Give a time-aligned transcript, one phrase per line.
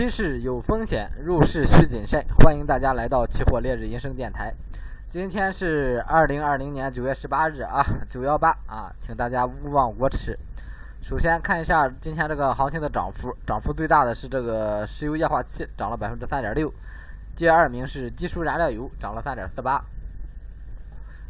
[0.00, 2.24] 期市有风险，入市需谨慎。
[2.38, 4.50] 欢迎大家来到期货烈日银声电台。
[5.10, 10.38] 今天是二零二零年九月十八日啊，九幺八啊，请大家勿忘国耻。
[11.02, 16.72] 首先看一下今天这个行情的涨幅，涨幅最大的是这个石油液化气，涨了百分之三点六。
[17.36, 19.84] 第二名是基础燃料油，涨了三点四八。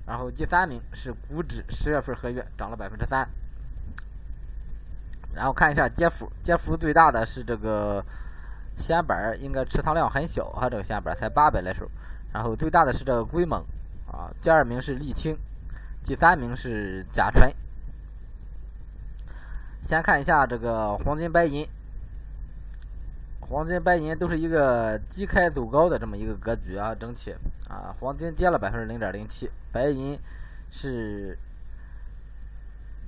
[0.06, 3.28] 然后第三名是股指十月份合约，涨了百分之三。
[5.34, 8.04] 然后看一下跌幅，跌幅最大的是这个
[8.80, 11.86] 线板，应该持仓量很小哈，这个线板才八百来手。
[12.32, 13.62] 然后最大的是这个硅锰
[14.10, 15.36] 啊，第二名是沥青，
[16.02, 17.52] 第三名是甲醇。
[19.82, 21.68] 先看一下这个黄金、白银，
[23.40, 27.32] 黄金、白银都是一个低开走高的这么一个格局啊，整体
[27.68, 30.18] 啊，黄金跌了百分之零点零七，白银
[30.70, 31.38] 是。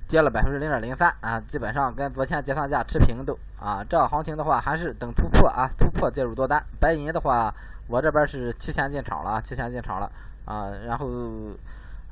[0.07, 3.83] 跌了百分之零点零三啊，基本上跟昨天结算价持平都啊。
[3.89, 6.63] 这个行情的话，还是等突破啊，突破介入多单。
[6.79, 7.53] 白银的话，
[7.87, 10.11] 我这边是提前进场了，提前进场了
[10.45, 10.69] 啊。
[10.85, 11.07] 然后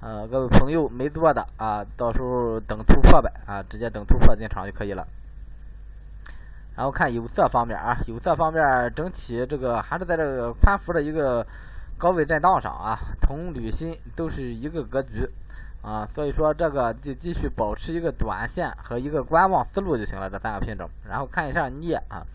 [0.02, 5.06] 呃，各位朋友没做的啊，到时候等突破呗啊，直接等突破进场就可以了。
[6.76, 11.46] 然后看有色方面啊，有色方面整体这个还是在这个宽幅的一个
[12.00, 15.30] 高位震荡上啊，铜、铝、锌都是一个格局。
[15.82, 20.90] 啊，所以说这个就继续保持一个短线和一个观望思路就行了，这三个品种。
[21.08, 22.26] 然后看一下镍啊，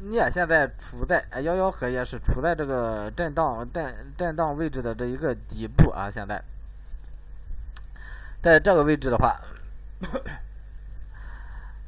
[0.00, 6.42] 镍现在处在幺幺合也是处在这个震荡震震荡位置的这一个底部啊，现在
[8.42, 9.40] 在这个位置的话。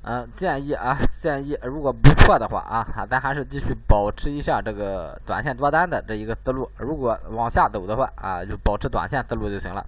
[0.04, 6.68] 嗯，建议啊，建议如果不破的话啊，咱还是继续保持一下这个短线多单的这一个思路。
[6.76, 9.86] 如果往下走的话啊，就保持短线思路就行了。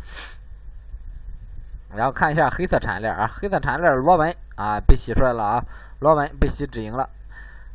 [1.96, 5.64] 然后看一下黑色产业链啊，黑色产业链螺纹啊被洗出来了啊，
[5.98, 7.08] 螺纹被洗止盈了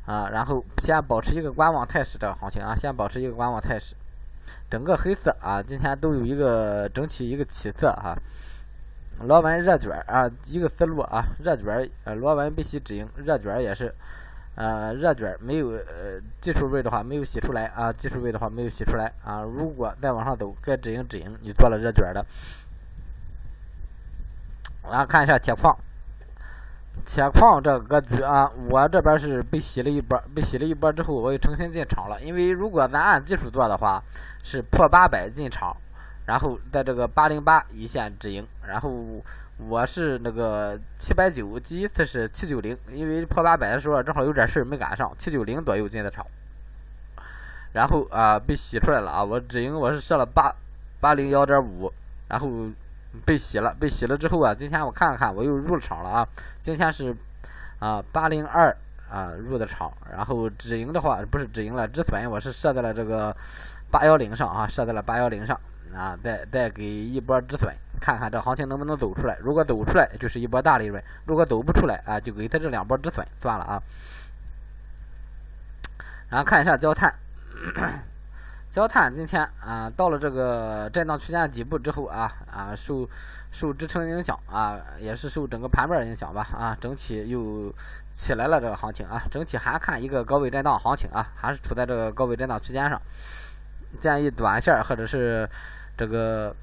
[0.06, 0.30] 啊。
[0.32, 3.96] 然后先保持一个观望态势，这个行情啊，先保持一个观望态势。
[4.70, 8.18] 整个黑色啊，今天都有一个整体一个起色哈。
[9.24, 13.94] 螺纹热卷啊，一个思路啊，热卷呃，螺纹被洗止盈，热卷也是，
[14.56, 22.26] 呃，热卷没有呃技术位的话没有洗出来啊，技术位的话没有洗出来啊，如果再往上走，该止盈止盈，你做了热卷的。
[24.90, 25.78] 然后看一下铁矿，
[27.06, 34.02] 铁矿这个格局啊，我这边是被洗了一波，被洗了一波之后，我又重新进场了，因为如果咱按技术做的话，
[34.44, 35.76] 是破八百进场。
[36.30, 39.04] 然后在这个八零八一线止盈，然后
[39.68, 46.24] 我是那个七百九，第一次是七九零，因为破八百的时候正好有点事儿没赶上，七九零左右进的场，
[47.74, 50.54] 然后啊被洗出来了啊，我止盈我是设了八
[51.00, 51.92] 八零幺点五，
[52.28, 52.48] 然后
[53.26, 56.28] 被洗了，被洗了之后啊，今天我看了看，我又入场了啊，
[56.62, 57.12] 今天是
[57.80, 58.70] 啊八零二
[59.10, 63.36] 啊入的场，然后止盈的话不是止盈了，止损我是设在了这个
[63.90, 65.60] 八幺零上啊，设在了八幺零上。
[65.94, 69.38] 啊，再再给一波止损，看看这行情能不能走出来。
[69.42, 73.82] 如果走出来，就是一波大利润；如果走不出来啊，就给他这两波止损算了啊。
[76.30, 77.12] 然后看一下焦炭，
[78.70, 83.10] 焦炭今天啊到了这个震荡区间底部之后啊啊受
[83.52, 87.74] 受支撑影响啊，也是受整个盘面影响吧啊，整体又
[88.14, 93.02] 起来了这个行情啊，整体还看一个高位震荡行情啊，还是处在这个高位震荡区间上，
[94.00, 95.50] 建议短线或者是。
[96.00, 96.56] 这个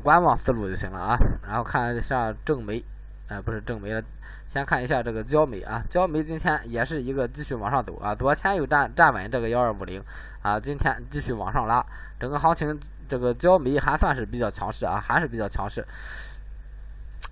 [0.00, 2.80] 观望思路就行了啊，然后看一下正煤，
[3.26, 4.00] 哎，不是正煤了，
[4.46, 10.00] 先看一下这个焦煤啊，焦煤今天也是一个继续往上走啊，昨天有站站稳这个幺二五零
[10.40, 11.84] 啊，今天继续往上拉，
[12.20, 12.78] 整个行情
[13.08, 15.84] 这个焦煤还算是比较强势啊，还是比较强势。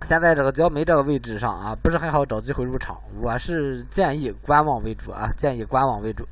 [0.02, 6.26] 现在这个焦煤这个位置上啊，不是很好找机会入场，我是建议观望为主啊，建议观望为主。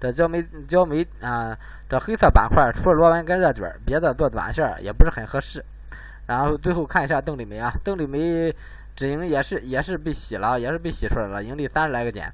[0.00, 1.54] 这焦煤焦煤啊，
[1.88, 5.62] 这黑色板块除了螺纹跟热卷，别的做短线也不是很合适。
[6.26, 8.54] 然后最后看一下邓丽梅啊，邓丽梅
[8.96, 12.32] 止盈也是也是被洗了，也是被洗出来了，盈利三十来个点。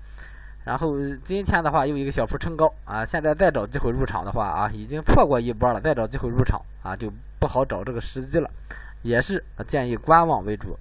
[0.64, 8.48] 然后今天的话又一个小幅冲高啊，现在再找机会入场的话啊，已经错过一波了，再找机会入场啊就不好找这个时机了，
[9.02, 10.78] 也是建议观望为主。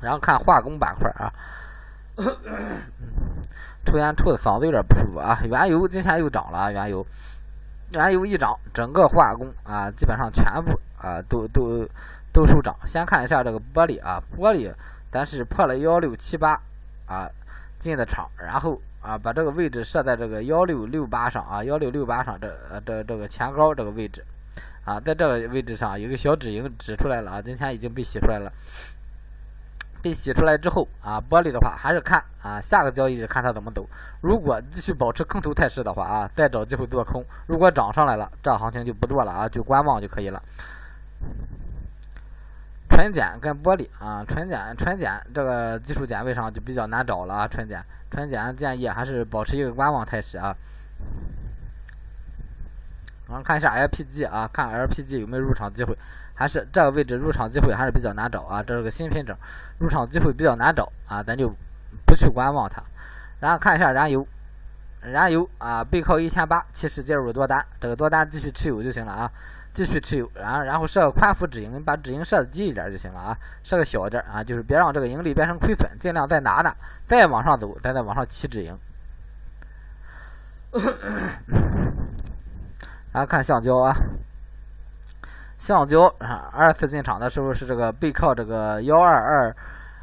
[0.00, 1.32] 然后看化工板块啊。
[3.84, 5.40] 抽烟抽的嗓子有点不舒服啊！
[5.44, 6.70] 原油今天又涨了啊！
[6.70, 7.04] 原油，
[7.92, 11.88] 原油一涨，整个化工啊，基本上全部啊都都
[12.32, 12.76] 都收涨。
[12.86, 14.72] 先看一下这个玻璃啊，玻璃
[15.10, 16.60] 咱是破了幺六七八
[17.06, 17.28] 啊
[17.78, 24.24] 进的场，然后啊把这个位置设在这个幺六六八上啊，幺六六八上这呃这这个前高这个位置
[24.84, 28.52] 啊，在这个位置上有个小止盈指出来了啊，今天已经被洗出来了。
[30.02, 33.86] 被洗出来之后啊，玻璃的话还是看啊，下个交易日看它怎么走。
[34.20, 37.24] 如果继续保持空头态势的话啊，再找机会做空。
[37.46, 40.42] 如果涨上来了，这行情就不做了啊，就观望就可以了。
[42.88, 50.54] 纯碱跟玻璃啊，纯碱纯碱这个技术点位上就比较难找了啊，纯碱纯碱建议还是保持一个观望态势啊。
[53.30, 55.96] 然后看一下 LPG 啊，看 LPG 有没有入场机会。
[56.34, 59.36] 还是这个位置入场机会还是比较难找啊，这是个新品种，
[59.78, 61.54] 入场机会比较难找啊，咱就
[62.06, 62.82] 不去观望它。
[63.38, 64.26] 然后看一下燃油，
[65.02, 69.30] 燃油啊背靠一千八，其实介入多单，这个多单继续持有就行了啊，
[69.74, 76.74] 继续持有，然后然后设个宽幅止盈，把止盈设的低一点就行了啊，设个小点啊，就是别让这个盈利变成亏损，尽量再拿拿，
[77.06, 78.78] 再往上走，咱再往上起止盈。
[83.12, 83.94] 然后看橡胶啊。
[85.58, 89.56] 橡胶啊，二次进场的时候是这个背靠这个幺二二，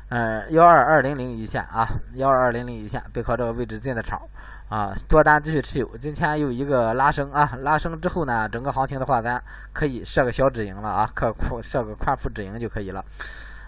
[0.09, 4.21] 呃幺二二零零一线啊，幺二二零零一线背靠这个位置进的场
[4.69, 5.97] 啊，多单继续持有。
[5.97, 9.41] 今天又一个拉升啊，拉升之后呢，整个行情的话，咱
[9.73, 13.03] 可以设个小止盈了啊，可宽设个宽幅止盈就可以了。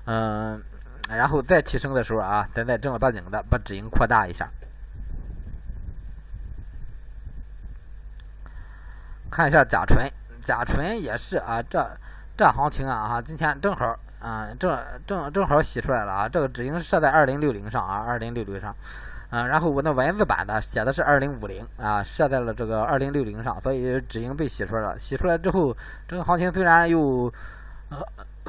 [0.06, 0.62] 嗯，
[1.10, 4.48] 然后再提升的时候啊，咱再正儿八经的把止盈扩大一下。
[9.40, 10.06] 看一下甲醇。
[10.44, 11.90] 甲醇也是啊，这
[12.36, 14.78] 这行情啊哈，今天正好啊，正
[15.08, 18.76] 正正好洗出来了啊，这个止盈设在二零六零上啊，二零六零上，
[19.30, 25.00] 嗯，然后我那文字版的写的是二零五零啊，设在了这个二零六零上，所以止盈被洗出来了。
[25.00, 25.74] 洗出来之后，
[26.06, 27.32] 这个行情虽然又
[27.88, 27.98] 呃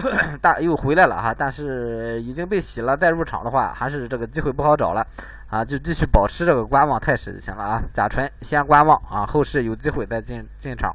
[0.41, 5.07] 大又回来了哈，但是已经被洗了，再入场的话，还是这个机会不好找了
[5.49, 7.83] 啊，就继续保持这个观望态势就行了啊。
[7.93, 10.95] 甲醇先观望啊，后市有机会再进进场。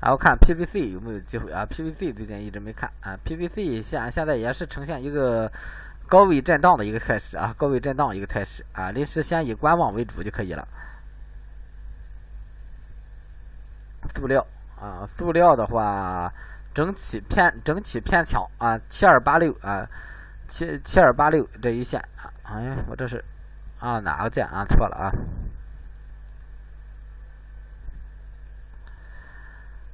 [0.00, 3.18] 然后看 PVC 有没有机会啊？PVC 最近一直没看啊。
[3.22, 5.50] PVC 现现在也是呈现一个
[6.06, 8.90] 高位震荡的一个态势啊，高位震荡一个态势啊。
[8.90, 10.66] 临时先以观望为主就可以了。
[14.14, 14.46] 塑料
[14.80, 16.32] 啊，塑料的话
[16.72, 19.86] 整体偏整体偏强啊，七二八六啊，
[20.48, 23.22] 七七二八六这一线啊，哎，我这是
[23.80, 25.12] 按哪个键按错了啊？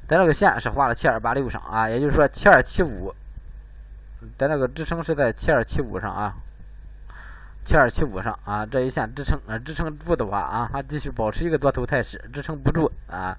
[0.06, 3.12] 咱这个线是画了七二八六上啊，也就是说七二七五，
[4.38, 6.32] 咱这个支撑是在七二七五上啊，
[7.64, 13.36] 七二七五上啊，这一线支撑啊，支撑住的话啊，还继续保持一个多头态势，支撑不住啊。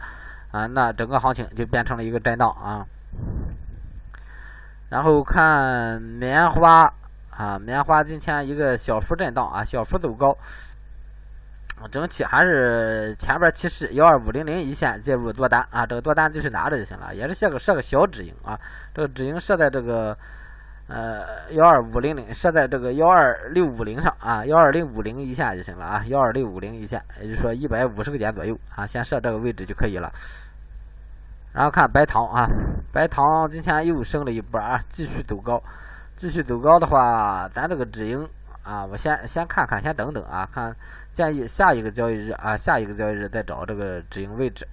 [0.51, 2.85] 啊，那整个行情就变成了一个震荡啊。
[4.89, 6.91] 然后看棉花
[7.29, 10.37] 啊，棉花今天一个小幅震荡啊，小幅走高。
[11.91, 18.59] 整体还是前边趋势幺二五零零一线介入多单啊，这个多单继续拿着就行了，也是设个设个小止盈啊，
[18.95, 20.17] 这个止盈设在这个
[20.87, 30.11] 呃幺二五零零，设在这个幺二六五零上啊，幺二零五零一线就行了啊，幺二六五零一线，也就是说一百五十个点左右啊，先设这个位置就可以了。
[31.53, 32.47] 然后看白糖啊，
[32.91, 35.61] 白糖今天又升了一波啊，继续走高，
[36.15, 38.27] 继续走高的话，咱这个止盈。
[38.63, 40.75] 啊，我先先看看，先等等啊，看
[41.13, 44.67] 建议下一个交易日啊，下一个交易日再找这个止盈位置。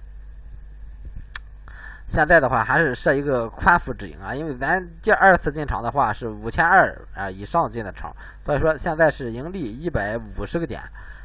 [2.07, 10.81] 现在的话还是设一个宽幅止盈啊，因为咱这二次进场的话是五千二啊以上进的场，所以说现在是盈利一百五十个点，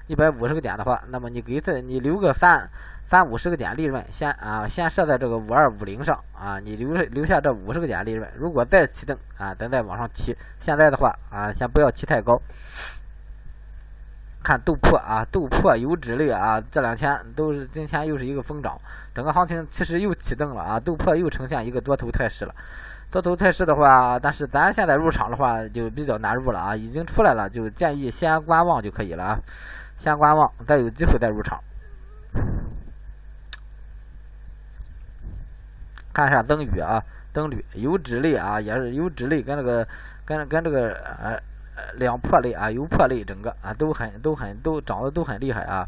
[0.07, 2.69] 一百五十个点的话，那么你给这你留个三。
[3.07, 10.33] 三五十个点利润，先啊，先设在这个五二五零上啊，你留留下这五十个点利润，如果再启动啊，咱再往上提。
[10.61, 12.41] 现在的话啊，先不要提太高。
[14.43, 18.79] 看豆粕啊，豆粕油脂类啊，这两天都是今天又是一个疯涨，
[19.15, 22.55] 整个行情其实又启动了啊，豆粕又呈现一个多头态势了。
[23.11, 29.41] 多头态势的话，但是咱现在入场的话就比较难入了啊，已经出来了，就建议先观望就可以了啊，
[29.97, 31.61] 先观望，再有机会再入场。
[36.13, 39.87] 看一下灯铝啊，灯铝油脂类啊，也是油脂类，跟这个
[40.25, 41.37] 跟跟这个呃
[41.95, 45.87] 两破类啊，油破类整个啊都很都很都涨得都很厉害啊。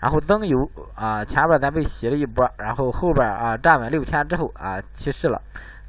[0.00, 5.40] 然后增油啊，前边咱被洗了一波，然后后边啊站稳六天之后啊起势了，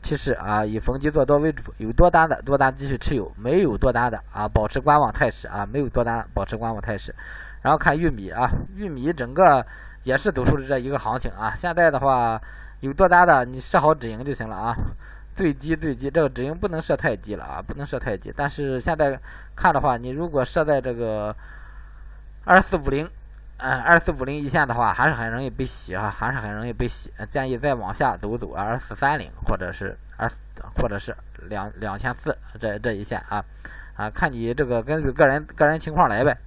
[0.01, 7.13] 起势啊以逢低做多为主，有多单的多单继续持有，没有多单的啊保持观望态势啊，没有多单保持观望态势。
[7.61, 9.65] 然后看玉米啊，玉米整个
[10.03, 12.41] 也是走出了这一个行情啊，现在的话。
[12.81, 14.73] 有多单的，你设好止盈就行了啊，
[15.39, 18.29] 最低最低，这个止盈不能设太低了啊，不能设太低。
[18.35, 19.17] 但是现在
[19.55, 21.33] 看的话，你如果设在这个
[22.43, 23.09] 二四五零
[23.55, 27.09] 嗯，二四五零一线的话，还是很容易被洗啊，还是很容易被洗。
[27.29, 30.29] 建议再往下走走，二四三零或者是二，
[30.75, 31.15] 或者是
[31.47, 33.41] 两两千四这这一线啊
[33.95, 36.37] 啊，看你这个根据个人个人情况来呗。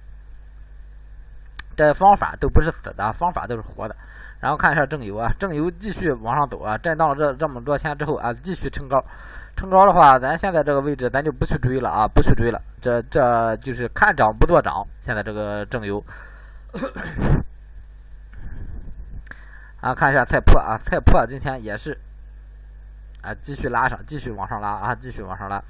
[1.75, 3.95] 这方法都不是死的，方法都是活的。
[4.39, 9.01] 然后看一下正油啊，正油继续往上走啊，震荡了这这么多天之后啊，继续冲高。
[9.55, 12.61] 冲高的话，咱现在这个位置咱就不去追了啊，不去追了。
[12.81, 14.85] 这这就是看涨不做涨。
[14.99, 16.03] 现在这个正油。
[19.79, 21.97] 啊，看一下菜粕啊，菜粕今天也是
[23.21, 25.63] 啊，继续拉上，继续往上拉啊，继续往上拉。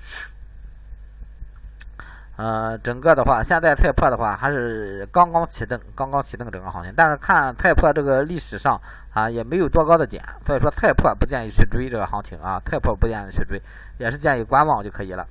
[2.35, 6.91] 呃，整个的话，现在菜粕的话还是刚刚启动，刚刚启动整个行情。
[6.97, 8.79] 但是看菜粕这个历史上
[9.13, 13.61] 啊，也没有多高的点，所以说菜粕不建议去追这个行情啊，菜粕不建议去追，
[13.99, 15.25] 也是建议观望就可以了。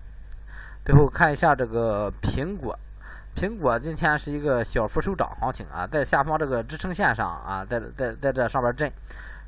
[0.85, 2.79] 最后看一下这个苹果。
[3.35, 8.93] 苹果今天是一个小幅收涨行情啊，在下方这个支撑线上啊，在在在这上边震，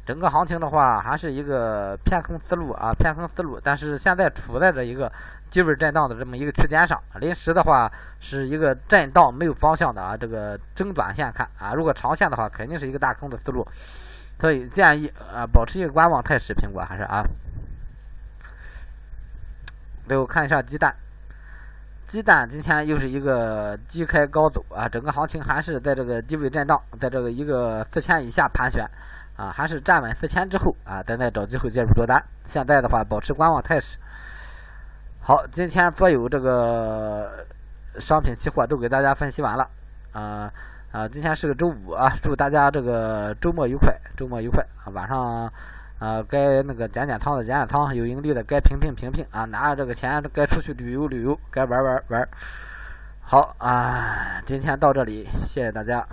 [0.07, 5.11] 整个行情的话还是一个偏空思路啊，偏空思路，但是现在处在这一个
[5.51, 13.67] 低位震荡的这么一个区间上，临时的话是一个震荡没有方向的啊，这个中短线看啊，如果长线的话肯定是一个大空的思路，
[14.39, 17.25] 所以建议啊保持一个观望态势，苹果还是啊。
[20.07, 20.95] 最后看一下鸡蛋。
[22.07, 28.87] 鸡蛋今天又是一个低开高走啊，整个行情还是在这个低位震荡，在这个一个四千以下盘旋
[29.37, 32.23] 啊，还是站稳四千之后啊，咱再找机会介入多单。
[32.45, 33.99] 现在的话，保持观望态势。
[35.21, 37.45] 好，今天所有这个
[37.99, 39.69] 商品期货都给大家分析完了
[40.13, 40.53] 啊
[40.93, 45.51] 啊，今天是个周五啊，祝大家这个周末愉快，周末愉快啊，晚上。
[46.01, 52.29] 啊，该那个减减仓的减减仓，有盈利的该平平平平啊，拿着这个钱该出去旅游旅游，该玩玩玩。
[53.21, 56.05] 好啊，今天到这里，谢谢大家。